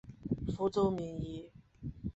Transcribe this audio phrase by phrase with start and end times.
[0.55, 1.51] 福州名医。